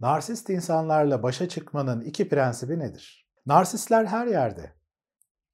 [0.00, 3.28] Narsist insanlarla başa çıkmanın iki prensibi nedir?
[3.46, 4.72] Narsistler her yerde.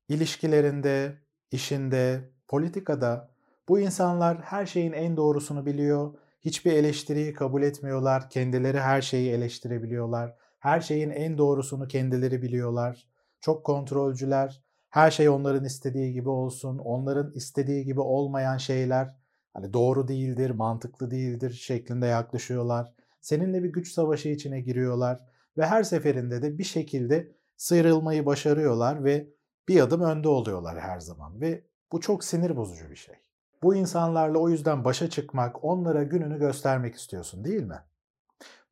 [0.08, 1.18] İlişkilerinde,
[1.50, 3.30] işinde, politikada
[3.68, 6.14] bu insanlar her şeyin en doğrusunu biliyor.
[6.40, 8.30] Hiçbir eleştiriyi kabul etmiyorlar.
[8.30, 10.34] Kendileri her şeyi eleştirebiliyorlar.
[10.58, 13.08] Her şeyin en doğrusunu kendileri biliyorlar.
[13.40, 14.62] Çok kontrolcüler.
[14.90, 16.78] Her şey onların istediği gibi olsun.
[16.78, 19.16] Onların istediği gibi olmayan şeyler
[19.54, 22.92] hani doğru değildir, mantıklı değildir şeklinde yaklaşıyorlar.
[23.26, 25.20] Seninle bir güç savaşı içine giriyorlar
[25.58, 29.28] ve her seferinde de bir şekilde sıyrılmayı başarıyorlar ve
[29.68, 33.14] bir adım önde oluyorlar her zaman ve bu çok sinir bozucu bir şey.
[33.62, 37.78] Bu insanlarla o yüzden başa çıkmak, onlara gününü göstermek istiyorsun değil mi?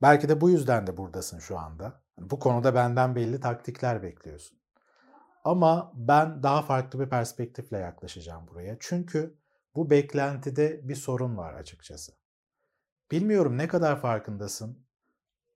[0.02, 2.00] Belki de bu yüzden de buradasın şu anda.
[2.18, 4.58] Bu konuda benden belli taktikler bekliyorsun.
[5.44, 8.76] Ama ben daha farklı bir perspektifle yaklaşacağım buraya.
[8.80, 9.38] Çünkü
[9.76, 12.23] bu beklentide bir sorun var açıkçası.
[13.14, 14.86] Bilmiyorum ne kadar farkındasın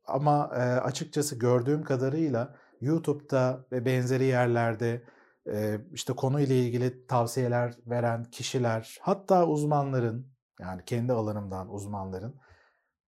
[0.05, 5.05] ama e, açıkçası gördüğüm kadarıyla YouTube'da ve benzeri yerlerde
[5.51, 12.41] e, işte konuyla ilgili tavsiyeler veren kişiler, hatta uzmanların yani kendi alanımdan uzmanların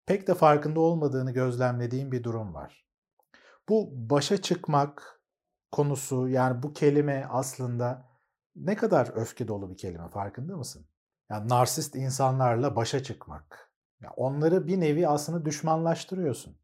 [0.06, 2.86] pek de farkında olmadığını gözlemlediğim bir durum var.
[3.70, 5.22] Bu başa çıkmak
[5.72, 8.10] konusu yani bu kelime aslında
[8.56, 10.88] ne kadar öfke dolu bir kelime farkında mısın?
[11.30, 13.69] Yani narsist insanlarla başa çıkmak.
[14.02, 16.58] Yani onları bir nevi aslında düşmanlaştırıyorsun.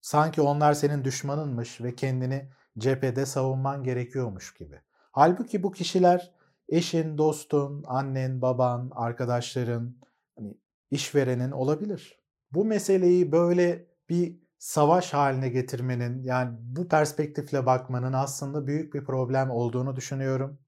[0.00, 4.80] Sanki onlar senin düşmanınmış ve kendini cephede savunman gerekiyormuş gibi.
[5.12, 6.32] Halbuki bu kişiler
[6.68, 9.96] eşin, dostun, annen, baban, arkadaşların,
[10.38, 10.54] hani
[10.90, 12.20] işverenin olabilir.
[12.52, 19.50] Bu meseleyi böyle bir savaş haline getirmenin yani bu perspektifle bakmanın aslında büyük bir problem
[19.50, 20.58] olduğunu düşünüyorum.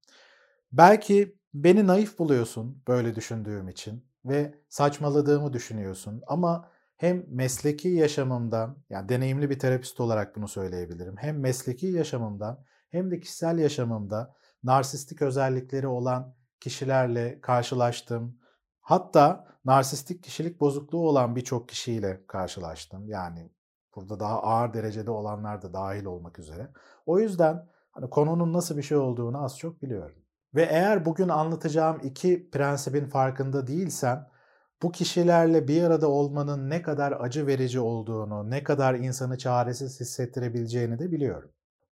[0.71, 9.09] Belki beni naif buluyorsun böyle düşündüğüm için ve saçmaladığımı düşünüyorsun ama hem mesleki yaşamımdan yani
[9.09, 11.15] deneyimli bir terapist olarak bunu söyleyebilirim.
[11.17, 18.39] Hem mesleki yaşamımdan hem de kişisel yaşamımda narsistik özellikleri olan kişilerle karşılaştım.
[18.79, 23.07] Hatta narsistik kişilik bozukluğu olan birçok kişiyle karşılaştım.
[23.07, 23.51] Yani
[23.95, 26.69] burada daha ağır derecede olanlar da dahil olmak üzere.
[27.05, 30.17] O yüzden hani konunun nasıl bir şey olduğunu az çok biliyorum.
[30.55, 34.27] Ve eğer bugün anlatacağım iki prensibin farkında değilsen
[34.81, 40.99] bu kişilerle bir arada olmanın ne kadar acı verici olduğunu, ne kadar insanı çaresiz hissettirebileceğini
[40.99, 41.51] de biliyorum.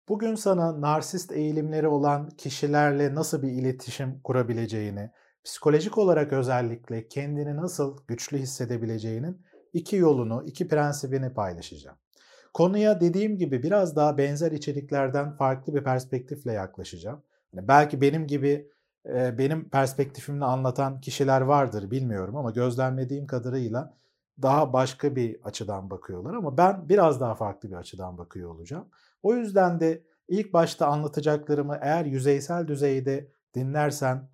[0.09, 5.12] Bugün sana narsist eğilimleri olan kişilerle nasıl bir iletişim kurabileceğini,
[5.44, 9.41] psikolojik olarak özellikle kendini nasıl güçlü hissedebileceğinin
[9.73, 11.97] iki yolunu, iki prensibini paylaşacağım.
[12.53, 17.23] Konuya dediğim gibi biraz daha benzer içeriklerden farklı bir perspektifle yaklaşacağım.
[17.53, 18.72] Yani belki benim gibi
[19.08, 23.97] benim perspektifimle anlatan kişiler vardır bilmiyorum ama gözlemlediğim kadarıyla
[24.41, 28.85] daha başka bir açıdan bakıyorlar ama ben biraz daha farklı bir açıdan bakıyor olacağım.
[29.24, 34.29] O yüzden de ilk başta anlatacaklarımı eğer yüzeysel düzeyde dinlersen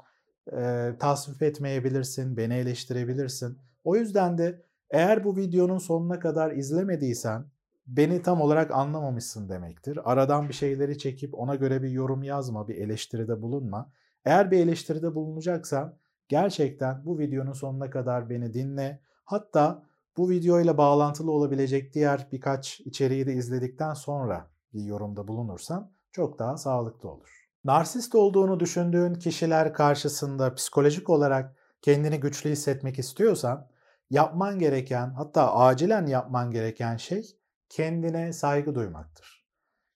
[0.53, 3.57] e, tasvip etmeyebilirsin, beni eleştirebilirsin.
[3.83, 7.45] O yüzden de eğer bu videonun sonuna kadar izlemediysen
[7.87, 9.99] beni tam olarak anlamamışsın demektir.
[10.11, 13.91] Aradan bir şeyleri çekip ona göre bir yorum yazma, bir eleştiride bulunma.
[14.25, 18.99] Eğer bir eleştiride bulunacaksan gerçekten bu videonun sonuna kadar beni dinle.
[19.25, 19.83] Hatta
[20.17, 26.57] bu videoyla bağlantılı olabilecek diğer birkaç içeriği de izledikten sonra bir yorumda bulunursan çok daha
[26.57, 27.43] sağlıklı olur.
[27.63, 33.67] Narsist olduğunu düşündüğün kişiler karşısında psikolojik olarak kendini güçlü hissetmek istiyorsan
[34.09, 37.37] yapman gereken hatta acilen yapman gereken şey
[37.73, 39.45] kendine saygı duymaktır.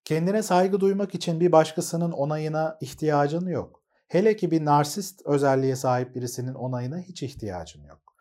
[0.03, 3.83] Kendine saygı duymak için bir başkasının onayına ihtiyacın yok.
[4.07, 8.15] Hele ki bir narsist özelliğe sahip birisinin onayına hiç ihtiyacın yok.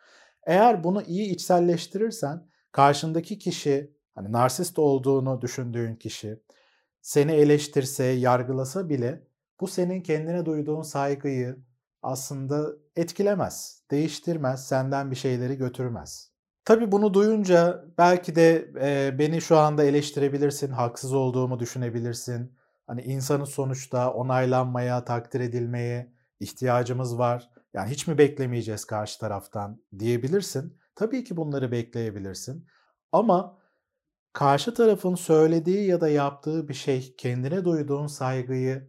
[0.46, 6.42] Eğer bunu iyi içselleştirirsen karşındaki kişi hani narsist olduğunu düşündüğün kişi
[7.00, 9.28] seni eleştirse, yargılasa bile
[9.60, 11.56] bu senin kendine duyduğun saygıyı
[12.02, 12.66] aslında
[12.96, 16.35] etkilemez, değiştirmez, senden bir şeyleri götürmez.
[16.66, 22.58] Tabii bunu duyunca belki de e, beni şu anda eleştirebilirsin, haksız olduğumu düşünebilirsin.
[22.86, 27.50] Hani insanın sonuçta onaylanmaya, takdir edilmeye ihtiyacımız var.
[27.74, 30.78] Yani hiç mi beklemeyeceğiz karşı taraftan diyebilirsin.
[30.94, 32.66] Tabii ki bunları bekleyebilirsin.
[33.12, 33.58] Ama
[34.32, 38.88] karşı tarafın söylediği ya da yaptığı bir şey kendine duyduğun saygıyı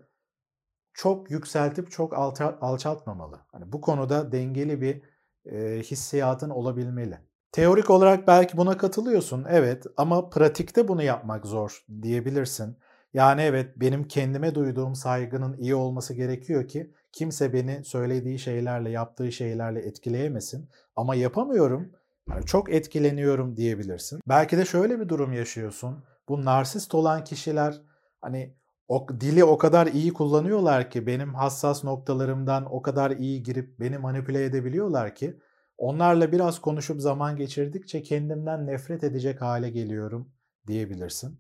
[0.93, 2.13] çok yükseltip çok
[2.61, 3.45] alçaltmamalı.
[3.51, 5.01] Hani bu konuda dengeli bir
[5.45, 7.26] e, hissiyatın olabilmeli.
[7.51, 12.77] Teorik olarak belki buna katılıyorsun evet ama pratikte bunu yapmak zor diyebilirsin.
[13.13, 19.31] Yani evet benim kendime duyduğum saygının iyi olması gerekiyor ki kimse beni söylediği şeylerle, yaptığı
[19.31, 20.69] şeylerle etkileyemesin.
[20.95, 21.91] Ama yapamıyorum
[22.29, 24.19] Yani çok etkileniyorum diyebilirsin.
[24.29, 26.03] Belki de şöyle bir durum yaşıyorsun.
[26.29, 27.81] Bu narsist olan kişiler
[28.21, 28.55] hani
[28.87, 33.97] o, dili o kadar iyi kullanıyorlar ki benim hassas noktalarımdan o kadar iyi girip beni
[33.97, 35.39] manipüle edebiliyorlar ki
[35.77, 40.31] onlarla biraz konuşup zaman geçirdikçe kendimden nefret edecek hale geliyorum
[40.67, 41.39] diyebilirsin.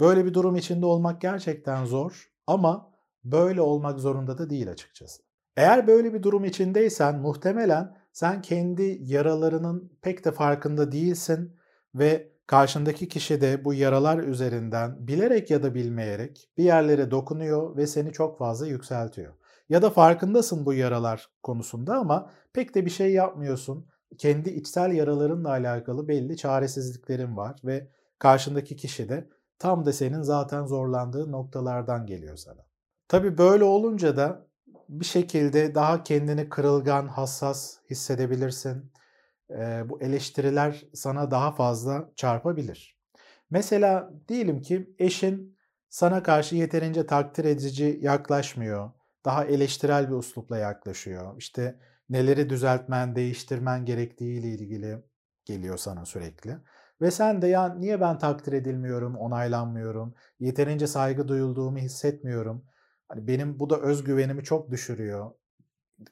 [0.00, 2.90] Böyle bir durum içinde olmak gerçekten zor ama
[3.24, 5.22] böyle olmak zorunda da değil açıkçası.
[5.56, 11.56] Eğer böyle bir durum içindeysen muhtemelen sen kendi yaralarının pek de farkında değilsin
[11.94, 17.86] ve karşındaki kişi de bu yaralar üzerinden bilerek ya da bilmeyerek bir yerlere dokunuyor ve
[17.86, 19.34] seni çok fazla yükseltiyor.
[19.68, 23.86] Ya da farkındasın bu yaralar konusunda ama pek de bir şey yapmıyorsun.
[24.18, 27.88] Kendi içsel yaralarınla alakalı belli çaresizliklerin var ve
[28.18, 29.28] karşındaki kişi de
[29.58, 32.66] tam da senin zaten zorlandığı noktalardan geliyor sana.
[33.08, 34.46] Tabii böyle olunca da
[34.88, 38.92] bir şekilde daha kendini kırılgan, hassas hissedebilirsin.
[39.50, 42.98] Ee, bu eleştiriler sana daha fazla çarpabilir.
[43.50, 48.90] Mesela diyelim ki eşin sana karşı yeterince takdir edici yaklaşmıyor.
[49.28, 51.36] Daha eleştirel bir uslupla yaklaşıyor.
[51.38, 51.78] İşte
[52.10, 55.02] neleri düzeltmen, değiştirmen gerektiği ile ilgili
[55.44, 56.56] geliyor sana sürekli.
[57.00, 62.64] Ve sen de ya niye ben takdir edilmiyorum, onaylanmıyorum, yeterince saygı duyulduğumu hissetmiyorum.
[63.08, 65.30] Hani benim bu da özgüvenimi çok düşürüyor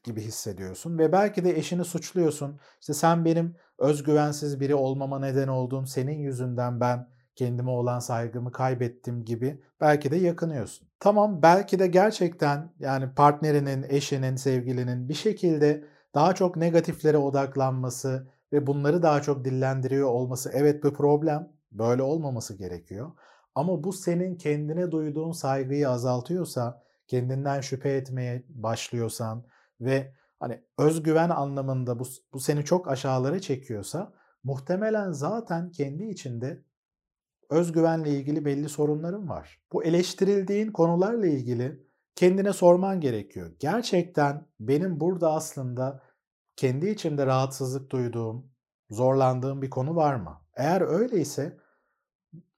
[0.04, 2.60] gibi hissediyorsun ve belki de eşini suçluyorsun.
[2.80, 5.84] İşte sen benim özgüvensiz biri olmama neden oldun.
[5.84, 10.88] Senin yüzünden ben kendime olan saygımı kaybettim gibi belki de yakınıyorsun.
[11.00, 15.84] Tamam belki de gerçekten yani partnerinin, eşinin, sevgilinin bir şekilde
[16.14, 21.48] daha çok negatiflere odaklanması ve bunları daha çok dillendiriyor olması evet bir problem.
[21.72, 23.12] Böyle olmaması gerekiyor.
[23.54, 29.46] Ama bu senin kendine duyduğun saygıyı azaltıyorsa, kendinden şüphe etmeye başlıyorsan
[29.80, 34.12] ve hani özgüven anlamında bu, bu seni çok aşağılara çekiyorsa
[34.44, 36.62] muhtemelen zaten kendi içinde
[37.50, 39.60] özgüvenle ilgili belli sorunların var.
[39.72, 43.52] Bu eleştirildiğin konularla ilgili kendine sorman gerekiyor.
[43.58, 46.02] Gerçekten benim burada aslında
[46.56, 48.50] kendi içimde rahatsızlık duyduğum,
[48.90, 50.40] zorlandığım bir konu var mı?
[50.54, 51.58] Eğer öyleyse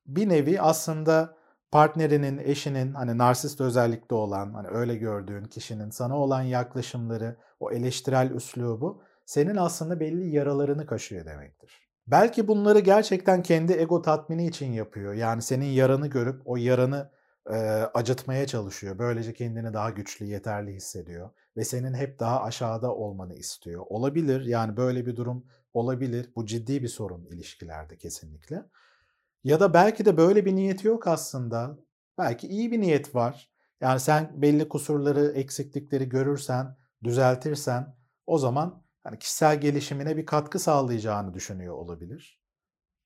[0.07, 1.39] bir nevi aslında
[1.71, 8.31] partnerinin, eşinin hani narsist özellikte olan, hani öyle gördüğün kişinin sana olan yaklaşımları, o eleştirel
[8.31, 11.88] üslubu senin aslında belli yaralarını kaşıyor demektir.
[12.11, 15.15] Belki bunları gerçekten kendi ego tatmini için yapıyor.
[15.15, 17.11] Yani senin yaranı görüp o yaranı
[17.51, 17.55] e,
[17.95, 18.99] acıtmaya çalışıyor.
[18.99, 23.85] Böylece kendini daha güçlü, yeterli hissediyor ve senin hep daha aşağıda olmanı istiyor.
[23.89, 26.31] Olabilir yani böyle bir durum olabilir.
[26.37, 28.65] Bu ciddi bir sorun ilişkilerde kesinlikle.
[29.45, 31.79] Ya da belki de böyle bir niyeti yok aslında.
[32.19, 33.51] Belki iyi bir niyet var.
[33.81, 37.97] Yani sen belli kusurları, eksiklikleri görürsen, düzeltirsen
[38.27, 42.43] o zaman hani kişisel gelişimine bir katkı sağlayacağını düşünüyor olabilir.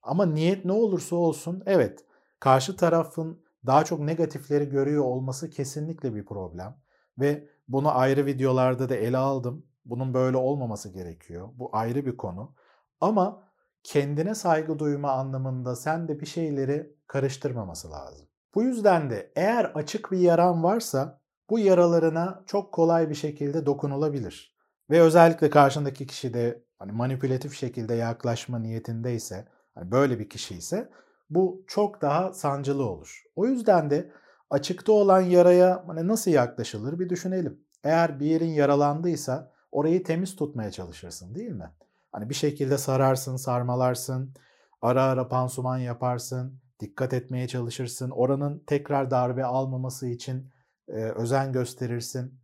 [0.03, 2.05] Ama niyet ne olursa olsun evet
[2.41, 6.77] karşı tarafın daha çok negatifleri görüyor olması kesinlikle bir problem.
[7.19, 9.67] Ve bunu ayrı videolarda da ele aldım.
[9.85, 11.49] Bunun böyle olmaması gerekiyor.
[11.55, 12.55] Bu ayrı bir konu.
[13.01, 13.49] Ama
[13.83, 18.29] kendine saygı duyma anlamında sen de bir şeyleri karıştırmaması lazım.
[18.55, 21.21] Bu yüzden de eğer açık bir yaran varsa
[21.51, 24.52] bu yaralarına çok kolay bir şekilde dokunulabilir.
[24.93, 30.91] Ve özellikle karşındaki kişi de hani manipülatif şekilde yaklaşma niyetindeyse, hani böyle bir kişi ise
[31.31, 33.23] bu çok daha sancılı olur.
[33.37, 34.11] O yüzden de
[34.51, 37.61] açıkta olan yaraya hani nasıl yaklaşılır bir düşünelim.
[37.85, 41.71] Eğer bir yerin yaralandıysa orayı temiz tutmaya çalışırsın değil mi?
[42.13, 44.35] Hani bir şekilde sararsın, sarmalarsın,
[44.83, 48.11] ara ara pansuman yaparsın, dikkat etmeye çalışırsın.
[48.11, 50.53] Oranın tekrar darbe almaması için
[50.89, 52.42] e, özen gösterirsin.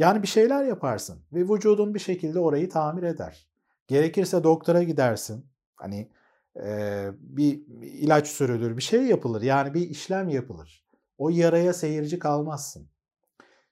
[0.00, 3.48] Yani bir şeyler yaparsın ve vücudun bir şekilde orayı tamir eder.
[3.88, 5.46] Gerekirse doktora gidersin.
[5.76, 6.10] Hani
[6.56, 9.42] e, bir ilaç sürülür, bir şey yapılır.
[9.42, 10.84] Yani bir işlem yapılır.
[11.18, 12.88] O yaraya seyirci kalmazsın.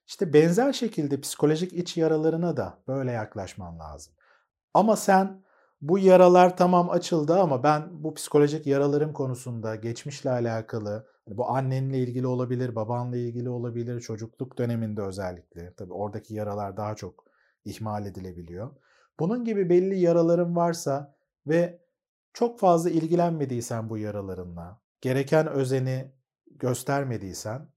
[0.07, 4.13] İşte benzer şekilde psikolojik iç yaralarına da böyle yaklaşman lazım.
[4.73, 5.43] Ama sen
[5.81, 11.97] bu yaralar tamam açıldı ama ben bu psikolojik yaralarım konusunda geçmişle alakalı hani bu annenle
[11.97, 15.73] ilgili olabilir, babanla ilgili olabilir, çocukluk döneminde özellikle.
[15.73, 17.25] Tabii oradaki yaralar daha çok
[17.65, 18.75] ihmal edilebiliyor.
[19.19, 21.15] Bunun gibi belli yaraların varsa
[21.47, 21.81] ve
[22.33, 26.11] çok fazla ilgilenmediysen bu yaralarınla, gereken özeni
[26.51, 27.69] göstermediysen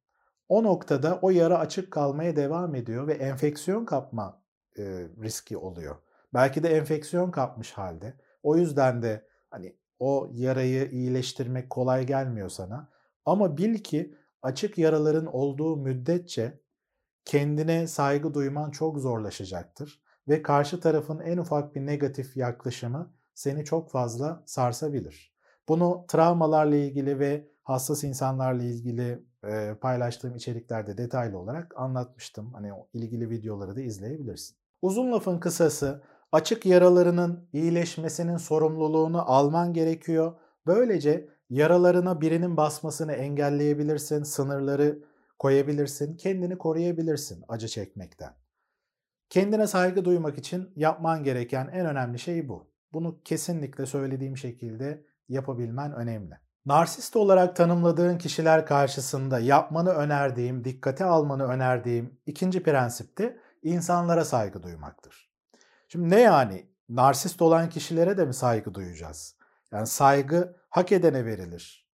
[0.48, 4.42] o noktada o yara açık kalmaya devam ediyor ve enfeksiyon kapma
[4.78, 4.82] e,
[5.22, 5.96] riski oluyor.
[6.34, 8.14] Belki de enfeksiyon kapmış halde.
[8.42, 12.88] O yüzden de hani o yarayı iyileştirmek kolay gelmiyor sana.
[13.24, 16.60] Ama bil ki açık yaraların olduğu müddetçe
[17.24, 23.90] kendine saygı duyman çok zorlaşacaktır ve karşı tarafın en ufak bir negatif yaklaşımı seni çok
[23.90, 25.32] fazla sarsabilir.
[25.68, 32.52] Bunu travmalarla ilgili ve hassas insanlarla ilgili e, paylaştığım içeriklerde detaylı olarak anlatmıştım.
[32.52, 34.56] Hani o ilgili videoları da izleyebilirsin.
[34.82, 40.34] Uzun lafın kısası açık yaralarının iyileşmesinin sorumluluğunu alman gerekiyor.
[40.66, 45.02] Böylece yaralarına birinin basmasını engelleyebilirsin, sınırları
[45.38, 48.34] koyabilirsin, kendini koruyabilirsin acı çekmekten.
[49.30, 52.72] Kendine saygı duymak için yapman gereken en önemli şey bu.
[52.92, 56.34] Bunu kesinlikle söylediğim şekilde yapabilmen önemli.
[56.66, 64.62] Narsist olarak tanımladığın kişiler karşısında yapmanı önerdiğim, dikkate almanı önerdiğim ikinci prensip de insanlara saygı
[64.62, 65.31] duymaktır.
[65.92, 66.66] Şimdi ne yani?
[66.88, 69.36] Narsist olan kişilere de mi saygı duyacağız?
[69.72, 71.88] Yani saygı hak edene verilir.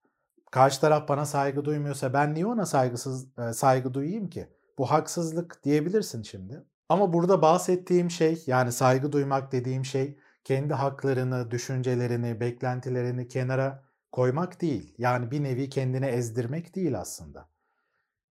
[0.51, 4.49] Karşı taraf bana saygı duymuyorsa ben niye ona saygısız e, saygı duyayım ki?
[4.79, 6.65] Bu haksızlık diyebilirsin şimdi.
[6.89, 14.61] Ama burada bahsettiğim şey yani saygı duymak dediğim şey kendi haklarını, düşüncelerini, beklentilerini kenara koymak
[14.61, 14.95] değil.
[14.99, 17.49] Yani bir nevi kendini ezdirmek değil aslında.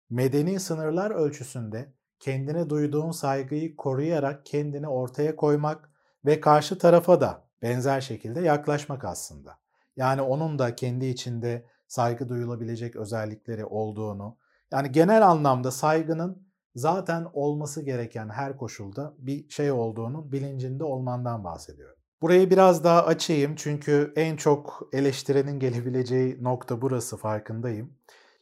[0.09, 5.89] Medeni sınırlar ölçüsünde kendine duyduğun saygıyı koruyarak kendini ortaya koymak
[6.25, 9.57] ve karşı tarafa da benzer şekilde yaklaşmak aslında.
[9.95, 14.37] Yani onun da kendi içinde saygı duyulabilecek özellikleri olduğunu,
[14.71, 21.97] yani genel anlamda saygının zaten olması gereken her koşulda bir şey olduğunu bilincinde olmandan bahsediyorum.
[22.21, 27.96] Burayı biraz daha açayım çünkü en çok eleştirenin gelebileceği nokta burası farkındayım.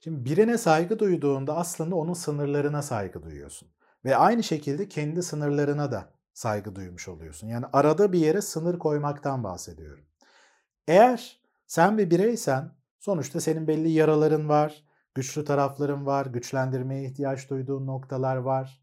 [0.05, 3.69] Şimdi birine saygı duyduğunda aslında onun sınırlarına saygı duyuyorsun.
[4.05, 7.47] Ve aynı şekilde kendi sınırlarına da saygı duymuş oluyorsun.
[7.47, 10.05] Yani arada bir yere sınır koymaktan bahsediyorum.
[10.87, 14.83] Eğer sen bir bireysen sonuçta senin belli yaraların var,
[15.15, 18.81] güçlü tarafların var, güçlendirmeye ihtiyaç duyduğun noktalar var.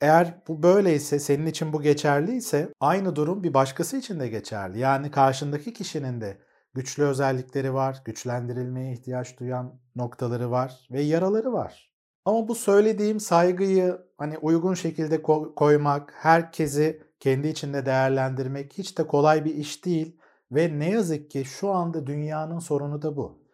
[0.00, 4.78] Eğer bu böyleyse, senin için bu geçerliyse aynı durum bir başkası için de geçerli.
[4.78, 6.38] Yani karşındaki kişinin de
[6.74, 11.94] güçlü özellikleri var, güçlendirilmeye ihtiyaç duyan noktaları var ve yaraları var.
[12.24, 15.22] Ama bu söylediğim saygıyı hani uygun şekilde
[15.56, 20.16] koymak, herkesi kendi içinde değerlendirmek hiç de kolay bir iş değil
[20.52, 23.44] ve ne yazık ki şu anda dünyanın sorunu da bu.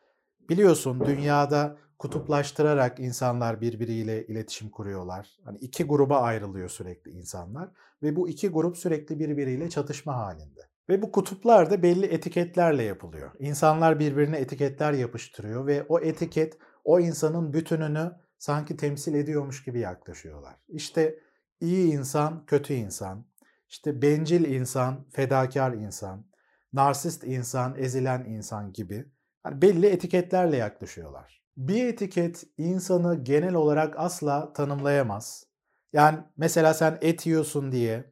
[0.49, 5.39] Biliyorsun dünyada kutuplaştırarak insanlar birbiriyle iletişim kuruyorlar.
[5.45, 7.71] Hani iki gruba ayrılıyor sürekli insanlar
[8.03, 10.70] ve bu iki grup sürekli birbiriyle çatışma halinde.
[10.91, 13.31] Ve bu kutuplar da belli etiketlerle yapılıyor.
[13.39, 20.57] İnsanlar birbirine etiketler yapıştırıyor ve o etiket o insanın bütününü sanki temsil ediyormuş gibi yaklaşıyorlar.
[20.69, 21.19] İşte
[21.61, 23.27] iyi insan, kötü insan,
[23.69, 26.27] işte bencil insan, fedakar insan,
[26.73, 29.05] narsist insan, ezilen insan gibi
[29.43, 31.43] hani belli etiketlerle yaklaşıyorlar.
[31.57, 35.47] Bir etiket insanı genel olarak asla tanımlayamaz.
[35.93, 38.10] Yani mesela sen et yiyorsun diye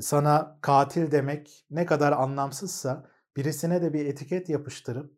[0.00, 5.12] sana katil demek ne kadar anlamsızsa birisine de bir etiket yapıştırıp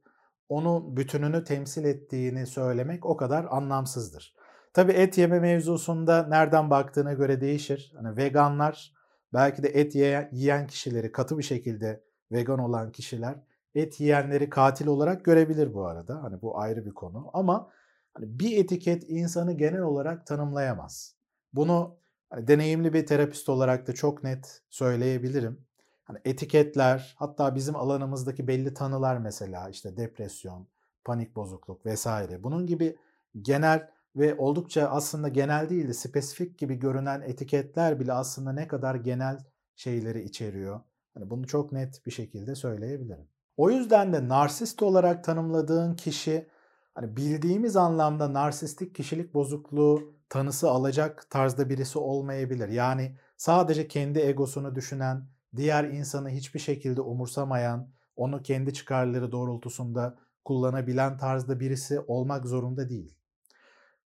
[0.48, 4.34] onun bütününü temsil ettiğini söylemek o kadar anlamsızdır.
[4.72, 7.92] Tabi et yeme mevzusunda nereden baktığına göre değişir.
[7.96, 8.94] Hani veganlar
[9.32, 9.94] belki de et
[10.32, 13.34] yiyen kişileri katı bir şekilde vegan olan kişiler
[13.74, 16.22] et yiyenleri katil olarak görebilir bu arada.
[16.22, 17.70] Hani bu ayrı bir konu ama
[18.14, 21.14] hani bir etiket insanı genel olarak tanımlayamaz.
[21.52, 21.96] Bunu
[22.30, 25.66] hani deneyimli bir terapist olarak da çok net söyleyebilirim.
[26.04, 30.68] Hani etiketler, hatta bizim alanımızdaki belli tanılar mesela işte depresyon,
[31.04, 32.42] panik bozukluk vesaire.
[32.42, 32.96] Bunun gibi
[33.42, 38.94] genel ve oldukça aslında genel değil de spesifik gibi görünen etiketler bile aslında ne kadar
[38.94, 39.38] genel
[39.76, 40.80] şeyleri içeriyor.
[41.14, 43.28] Hani bunu çok net bir şekilde söyleyebilirim.
[43.56, 46.48] O yüzden de narsist olarak tanımladığın kişi
[46.94, 52.68] hani bildiğimiz anlamda narsistik kişilik bozukluğu tanısı alacak tarzda birisi olmayabilir.
[52.68, 61.16] Yani sadece kendi egosunu düşünen, diğer insanı hiçbir şekilde umursamayan, onu kendi çıkarları doğrultusunda kullanabilen
[61.18, 63.14] tarzda birisi olmak zorunda değil.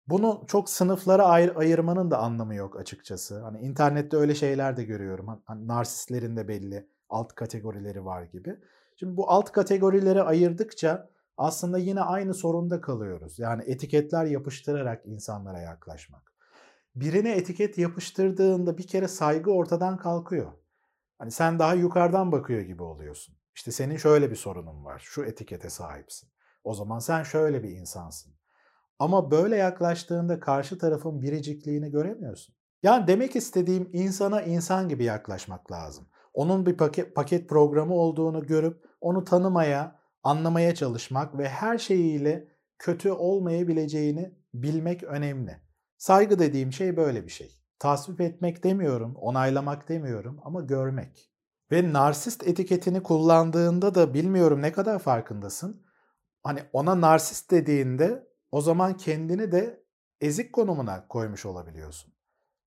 [0.09, 3.43] Bunu çok sınıflara ayır, ayırmanın da anlamı yok açıkçası.
[3.43, 5.43] Hani internette öyle şeyler de görüyorum.
[5.45, 8.57] Hani narsistlerin de belli alt kategorileri var gibi.
[8.97, 13.39] Şimdi bu alt kategorileri ayırdıkça aslında yine aynı sorunda kalıyoruz.
[13.39, 16.33] Yani etiketler yapıştırarak insanlara yaklaşmak.
[16.95, 20.53] Birine etiket yapıştırdığında bir kere saygı ortadan kalkıyor.
[21.19, 23.37] Hani sen daha yukarıdan bakıyor gibi oluyorsun.
[23.55, 25.03] İşte senin şöyle bir sorunun var.
[25.05, 26.29] Şu etikete sahipsin.
[26.65, 28.35] O zaman sen şöyle bir insansın.
[28.99, 32.55] Ama böyle yaklaştığında karşı tarafın biricikliğini göremiyorsun.
[32.83, 36.09] Yani demek istediğim insana insan gibi yaklaşmak lazım.
[36.35, 42.49] Onun bir paket, paket programı olduğunu görüp onu tanımaya, anlamaya çalışmak ve her şeyiyle
[42.79, 45.61] kötü olmayabileceğini bilmek önemli.
[45.99, 47.51] Saygı dediğim şey böyle bir şey.
[47.79, 51.33] Tasvip etmek demiyorum, onaylamak demiyorum ama görmek.
[51.71, 55.87] Ve narsist etiketini kullandığında da bilmiyorum ne kadar farkındasın.
[56.43, 59.85] Hani ona narsist dediğinde o zaman kendini de
[60.21, 62.13] ezik konumuna koymuş olabiliyorsun.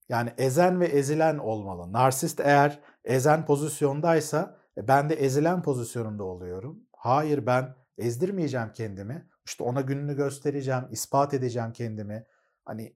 [0.09, 1.93] Yani ezen ve ezilen olmalı.
[1.93, 6.79] Narsist eğer ezen pozisyondaysa e, ben de ezilen pozisyonunda oluyorum.
[7.05, 9.29] Hayır ben ezdirmeyeceğim kendimi.
[9.45, 12.25] İşte ona gününü göstereceğim, ispat edeceğim kendimi.
[12.65, 12.95] Hani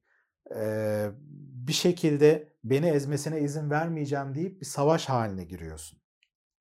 [0.55, 1.09] e,
[1.67, 5.99] bir şekilde beni ezmesine izin vermeyeceğim deyip bir savaş haline giriyorsun.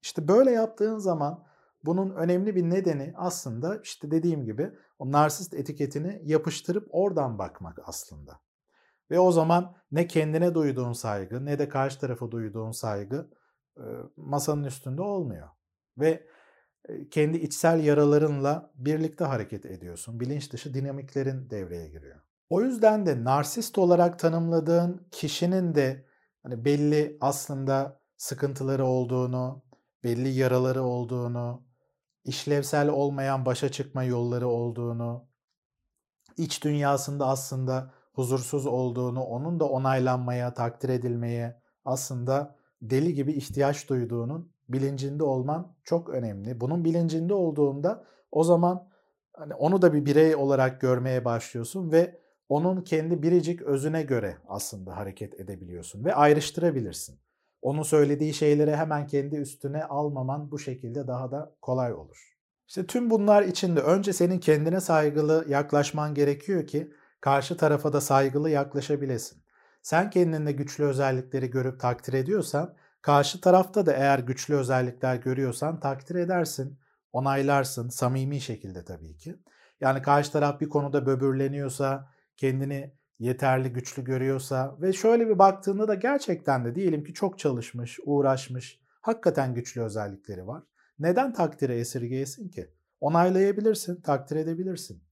[0.03, 1.47] İşte böyle yaptığın zaman
[1.85, 8.41] bunun önemli bir nedeni aslında işte dediğim gibi o narsist etiketini yapıştırıp oradan bakmak aslında.
[9.11, 13.31] Ve o zaman ne kendine duyduğun saygı ne de karşı tarafa duyduğun saygı
[14.17, 15.49] masanın üstünde olmuyor.
[15.99, 16.27] Ve
[17.11, 20.21] kendi içsel yaralarınla birlikte hareket ediyorsun.
[20.21, 22.21] Bilinç dışı dinamiklerin devreye giriyor.
[22.51, 26.07] O yüzden de narsist olarak tanımladığın kişinin de
[26.43, 29.63] hani belli aslında sıkıntıları olduğunu,
[30.05, 31.63] belli yaraları olduğunu,
[32.25, 35.29] işlevsel olmayan başa çıkma yolları olduğunu,
[36.37, 44.53] iç dünyasında aslında huzursuz olduğunu, onun da onaylanmaya, takdir edilmeye aslında deli gibi ihtiyaç duyduğunun
[44.69, 46.61] bilincinde olman çok önemli.
[46.61, 48.89] Bunun bilincinde olduğunda o zaman
[49.33, 54.97] hani onu da bir birey olarak görmeye başlıyorsun ve onun kendi biricik özüne göre aslında
[54.97, 57.21] hareket edebiliyorsun ve ayrıştırabilirsin.
[57.63, 62.39] Onun söylediği şeyleri hemen kendi üstüne almaman bu şekilde daha da kolay olur.
[62.69, 68.51] İşte tüm bunlar içinde önce senin kendine saygılı yaklaşman gerekiyor ki karşı tarafa da saygılı
[68.51, 69.43] yaklaşabilesin.
[69.83, 76.15] Sen kendinde güçlü özellikleri görüp takdir ediyorsan, karşı tarafta da eğer güçlü özellikler görüyorsan takdir
[76.15, 76.79] edersin,
[77.13, 79.37] onaylarsın, samimi şekilde tabii ki.
[79.81, 85.95] Yani karşı taraf bir konuda böbürleniyorsa, kendini yeterli güçlü görüyorsa ve şöyle bir baktığında da
[85.95, 90.63] gerçekten de diyelim ki çok çalışmış, uğraşmış, hakikaten güçlü özellikleri var.
[90.99, 92.71] Neden takdire esirgeyesin ki?
[93.01, 95.03] Onaylayabilirsin, takdir edebilirsin.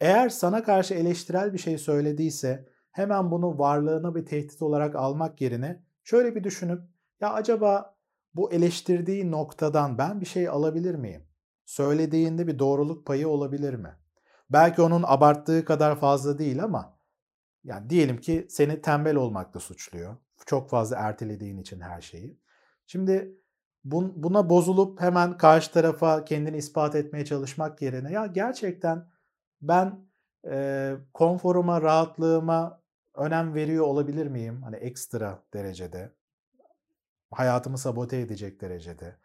[0.00, 5.82] Eğer sana karşı eleştirel bir şey söylediyse hemen bunu varlığına bir tehdit olarak almak yerine
[6.04, 6.93] şöyle bir düşünüp
[7.24, 7.96] ya acaba
[8.34, 11.22] bu eleştirdiği noktadan ben bir şey alabilir miyim?
[11.64, 13.96] Söylediğinde bir doğruluk payı olabilir mi?
[14.50, 16.98] Belki onun abarttığı kadar fazla değil ama
[17.64, 20.16] yani diyelim ki seni tembel olmakla suçluyor.
[20.46, 22.40] Çok fazla ertelediğin için her şeyi.
[22.86, 23.38] Şimdi
[23.84, 29.08] buna bozulup hemen karşı tarafa kendini ispat etmeye çalışmak yerine ya gerçekten
[29.62, 30.08] ben
[30.50, 32.82] e, konforuma, rahatlığıma
[33.14, 34.62] önem veriyor olabilir miyim?
[34.62, 36.12] Hani ekstra derecede.
[37.34, 39.16] Hayatımı sabote edecek derecede.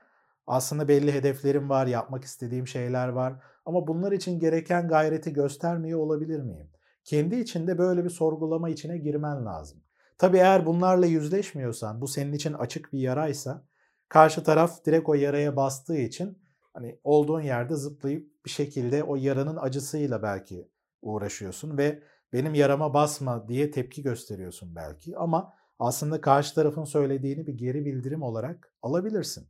[0.48, 3.34] Aslında belli hedeflerim var, yapmak istediğim şeyler var.
[3.66, 6.70] Ama bunlar için gereken gayreti göstermiyor olabilir miyim?
[7.04, 9.84] Kendi içinde böyle bir sorgulama içine girmen lazım.
[10.18, 13.66] Tabii eğer bunlarla yüzleşmiyorsan, bu senin için açık bir yaraysa,
[14.10, 16.38] karşı taraf direkt o yaraya bastığı için
[16.74, 20.70] hani olduğun yerde zıplayıp bir şekilde o yaranın acısıyla belki
[21.02, 27.54] uğraşıyorsun ve benim yarama basma diye tepki gösteriyorsun belki ama aslında karşı tarafın söylediğini bir
[27.54, 29.48] geri bildirim olarak alabilirsin.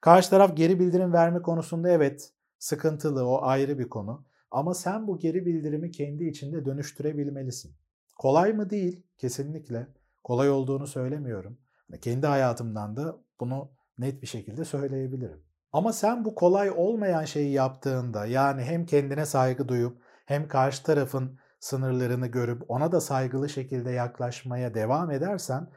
[0.00, 5.18] Karşı taraf geri bildirim verme konusunda evet sıkıntılı o ayrı bir konu ama sen bu
[5.18, 7.76] geri bildirimi kendi içinde dönüştürebilmelisin.
[8.18, 9.86] Kolay mı değil kesinlikle
[10.24, 11.58] kolay olduğunu söylemiyorum.
[12.00, 15.42] Kendi hayatımdan da bunu net bir şekilde söyleyebilirim.
[15.72, 21.38] Ama sen bu kolay olmayan şeyi yaptığında yani hem kendine saygı duyup hem karşı tarafın
[21.60, 25.70] sınırlarını görüp ona da saygılı şekilde yaklaşmaya devam edersen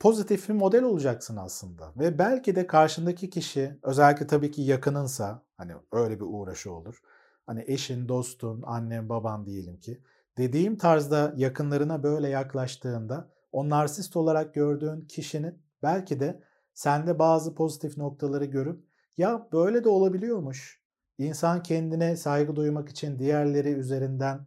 [0.00, 1.92] pozitif bir model olacaksın aslında.
[1.96, 7.02] Ve belki de karşındaki kişi özellikle tabii ki yakınınsa hani öyle bir uğraşı olur.
[7.46, 10.02] Hani eşin, dostun, annen, baban diyelim ki
[10.38, 16.42] dediğim tarzda yakınlarına böyle yaklaştığında o narsist olarak gördüğün kişinin belki de
[16.74, 18.84] sende bazı pozitif noktaları görüp
[19.16, 20.80] ya böyle de olabiliyormuş.
[21.18, 24.46] İnsan kendine saygı duymak için diğerleri üzerinden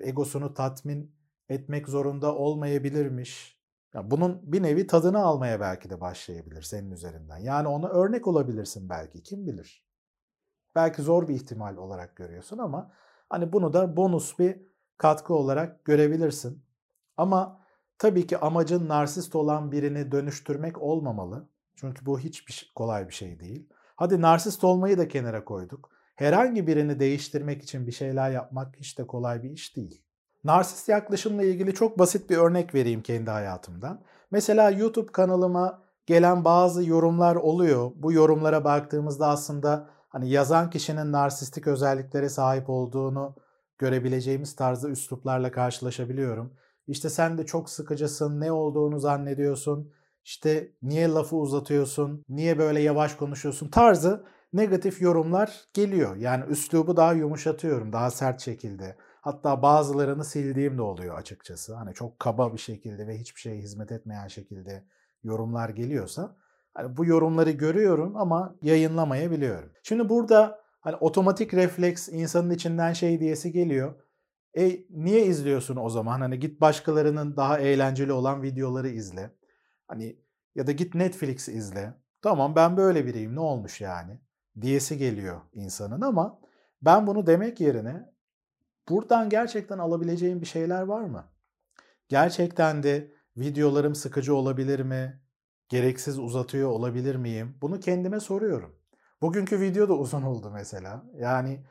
[0.00, 1.14] egosunu tatmin
[1.48, 3.60] etmek zorunda olmayabilirmiş.
[3.94, 7.38] Ya bunun bir nevi tadını almaya belki de başlayabilir senin üzerinden.
[7.38, 9.84] Yani ona örnek olabilirsin belki kim bilir.
[10.74, 12.92] Belki zor bir ihtimal olarak görüyorsun ama
[13.30, 14.60] hani bunu da bonus bir
[14.98, 16.64] katkı olarak görebilirsin.
[17.16, 17.60] Ama
[17.98, 21.48] tabii ki amacın narsist olan birini dönüştürmek olmamalı.
[21.76, 23.68] Çünkü bu hiç kolay bir şey değil.
[23.96, 25.93] Hadi narsist olmayı da kenara koyduk.
[26.14, 30.02] Herhangi birini değiştirmek için bir şeyler yapmak hiç de kolay bir iş değil.
[30.44, 34.00] Narsist yaklaşımla ilgili çok basit bir örnek vereyim kendi hayatımdan.
[34.30, 37.90] Mesela YouTube kanalıma gelen bazı yorumlar oluyor.
[37.96, 43.34] Bu yorumlara baktığımızda aslında hani yazan kişinin narsistik özelliklere sahip olduğunu
[43.78, 46.54] görebileceğimiz tarzda üsluplarla karşılaşabiliyorum.
[46.86, 49.92] İşte sen de çok sıkıcısın, ne olduğunu zannediyorsun,
[50.24, 56.16] işte niye lafı uzatıyorsun, niye böyle yavaş konuşuyorsun tarzı negatif yorumlar geliyor.
[56.16, 58.96] Yani üslubu daha yumuşatıyorum, daha sert şekilde.
[59.20, 61.74] Hatta bazılarını sildiğim de oluyor açıkçası.
[61.74, 64.84] Hani çok kaba bir şekilde ve hiçbir şeye hizmet etmeyen şekilde
[65.22, 66.36] yorumlar geliyorsa
[66.74, 69.72] hani bu yorumları görüyorum ama yayınlamayabiliyorum.
[69.82, 73.94] Şimdi burada hani otomatik refleks insanın içinden şey diyesi geliyor.
[74.56, 76.20] E niye izliyorsun o zaman?
[76.20, 79.30] Hani git başkalarının daha eğlenceli olan videoları izle.
[79.88, 80.18] Hani
[80.54, 81.94] ya da git Netflix izle.
[82.22, 84.20] Tamam ben böyle biriyim ne olmuş yani?
[84.60, 86.40] Diyesi geliyor insanın ama
[86.82, 88.12] ben bunu demek yerine
[88.88, 91.24] buradan gerçekten alabileceğim bir şeyler var mı?
[92.08, 95.20] Gerçekten de videolarım sıkıcı olabilir mi?
[95.68, 97.58] Gereksiz uzatıyor olabilir miyim?
[97.62, 98.76] Bunu kendime soruyorum.
[99.22, 101.04] Bugünkü video da uzun oldu mesela.
[101.14, 101.64] Yani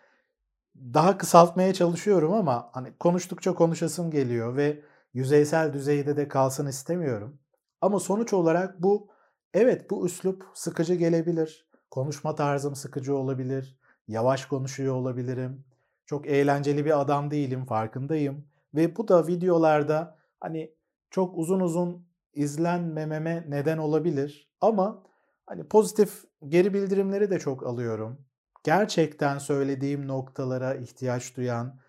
[0.75, 4.81] daha kısaltmaya çalışıyorum ama hani konuştukça konuşasım geliyor ve
[5.13, 7.39] yüzeysel düzeyde de kalsın istemiyorum.
[7.81, 9.09] Ama sonuç olarak bu
[9.53, 11.69] evet bu üslup sıkıcı gelebilir.
[11.93, 13.77] Konuşma tarzım sıkıcı olabilir.
[14.07, 15.65] Yavaş konuşuyor olabilirim.
[16.05, 18.47] Çok eğlenceli bir adam değilim farkındayım.
[18.75, 20.75] Ve bu da videolarda hani
[21.09, 24.51] çok uzun uzun izlenmememe neden olabilir.
[24.61, 25.03] Ama
[25.45, 28.25] hani pozitif geri bildirimleri de çok alıyorum.
[28.63, 31.79] Gerçekten söylediğim noktalara ihtiyaç duyan,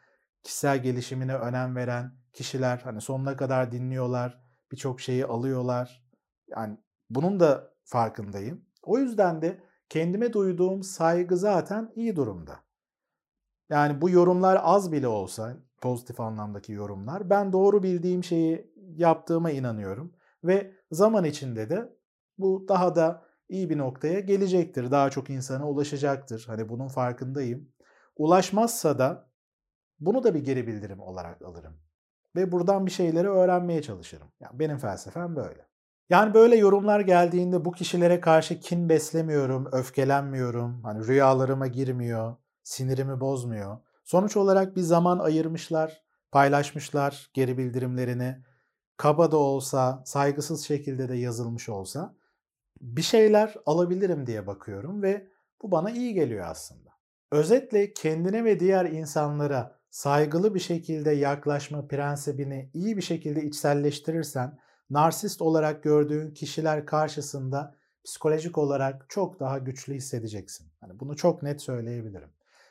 [0.43, 4.41] kişisel gelişimine önem veren kişiler hani sonuna kadar dinliyorlar,
[4.73, 6.05] birçok şeyi alıyorlar.
[6.49, 6.79] Yani
[7.11, 8.65] bunun da farkındayım.
[8.83, 12.61] O yüzden de kendime duyduğum saygı zaten iyi durumda.
[13.69, 20.13] Yani bu yorumlar az bile olsa, pozitif anlamdaki yorumlar, ben doğru bildiğim şeyi yaptığıma inanıyorum
[20.45, 21.97] ve zaman içinde de
[22.39, 24.91] bu daha da iyi bir noktaya gelecektir.
[24.91, 26.45] Daha çok insana ulaşacaktır.
[26.47, 27.69] Hani bunun farkındayım.
[28.17, 29.31] Ulaşmazsa da
[30.01, 31.75] bunu da bir geri bildirim olarak alırım.
[32.37, 34.29] Ve buradan bir şeyleri öğrenmeye çalışırım.
[34.41, 35.67] Yani benim felsefem böyle.
[36.11, 40.83] Yani böyle yorumlar geldiğinde bu kişilere karşı kin beslemiyorum, öfkelenmiyorum.
[40.83, 43.79] Hani rüyalarıma girmiyor, sinirimi bozmuyor.
[44.05, 48.37] Sonuç olarak bir zaman ayırmışlar, paylaşmışlar geri bildirimlerini.
[48.97, 52.15] Kaba da olsa, saygısız şekilde de yazılmış olsa
[52.81, 55.29] bir şeyler alabilirim diye bakıyorum ve
[55.63, 56.91] bu bana iyi geliyor aslında.
[57.33, 64.59] Özetle kendine ve diğer insanlara saygılı bir şekilde yaklaşma prensibini iyi bir şekilde içselleştirirsen
[64.91, 70.67] narsist olarak gördüğün kişiler karşısında psikolojik olarak çok daha güçlü hissedeceksin.
[70.81, 72.31] Hani bunu çok net söyleyebilirim.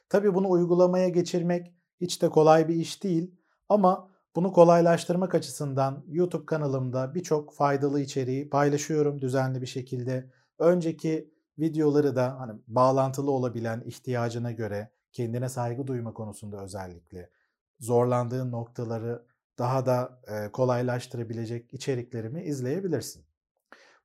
[0.09, 3.35] Tabii bunu uygulamaya geçirmek hiç de kolay bir iş değil
[3.69, 10.31] ama bunu kolaylaştırmak açısından YouTube kanalımda birçok faydalı içeriği paylaşıyorum düzenli bir şekilde.
[10.59, 17.29] Önceki videoları da hani bağlantılı olabilen ihtiyacına göre kendine saygı duyma konusunda özellikle
[17.79, 19.25] zorlandığın noktaları
[19.59, 20.21] daha da
[20.53, 23.25] kolaylaştırabilecek içeriklerimi izleyebilirsin.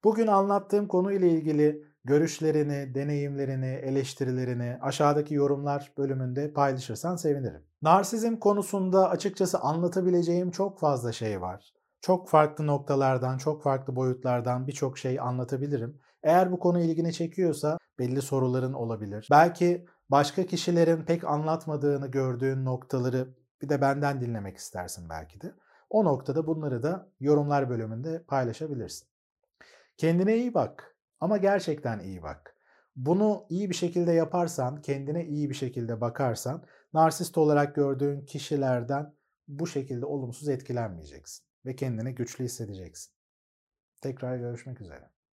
[0.05, 7.63] Bugün anlattığım konu ile ilgili görüşlerini, deneyimlerini, eleştirilerini aşağıdaki yorumlar bölümünde paylaşırsan sevinirim.
[7.83, 11.73] Narsizm konusunda açıkçası anlatabileceğim çok fazla şey var.
[12.01, 16.01] Çok farklı noktalardan, çok farklı boyutlardan birçok şey anlatabilirim.
[16.23, 19.29] Eğer bu konu ilgini çekiyorsa belli soruların olabilir.
[19.31, 23.29] Belki başka kişilerin pek anlatmadığını gördüğün noktaları
[23.63, 25.55] bir de benden dinlemek istersin belki de.
[25.91, 29.09] O noktada bunları da yorumlar bölümünde paylaşabilirsin.
[29.97, 32.55] Kendine iyi bak ama gerçekten iyi bak.
[32.97, 39.15] Bunu iyi bir şekilde yaparsan, kendine iyi bir şekilde bakarsan, narsist olarak gördüğün kişilerden
[39.49, 43.13] bu şekilde olumsuz etkilenmeyeceksin ve kendini güçlü hissedeceksin.
[44.01, 45.18] Tekrar görüşmek üzere.